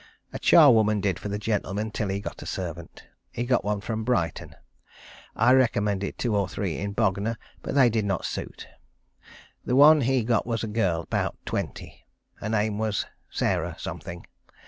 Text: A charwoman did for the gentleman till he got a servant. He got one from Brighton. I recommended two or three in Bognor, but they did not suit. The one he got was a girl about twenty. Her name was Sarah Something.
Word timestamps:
A 0.33 0.39
charwoman 0.39 0.99
did 0.99 1.19
for 1.19 1.29
the 1.29 1.37
gentleman 1.37 1.91
till 1.91 2.07
he 2.07 2.19
got 2.19 2.41
a 2.41 2.47
servant. 2.47 3.05
He 3.29 3.43
got 3.45 3.63
one 3.63 3.81
from 3.81 4.03
Brighton. 4.03 4.55
I 5.35 5.51
recommended 5.53 6.17
two 6.17 6.35
or 6.35 6.49
three 6.49 6.79
in 6.79 6.93
Bognor, 6.93 7.37
but 7.61 7.75
they 7.75 7.87
did 7.87 8.05
not 8.05 8.25
suit. 8.25 8.67
The 9.63 9.75
one 9.75 10.01
he 10.01 10.23
got 10.23 10.47
was 10.47 10.63
a 10.63 10.67
girl 10.67 11.01
about 11.01 11.37
twenty. 11.45 12.07
Her 12.37 12.49
name 12.49 12.79
was 12.79 13.05
Sarah 13.29 13.75
Something. 13.77 14.25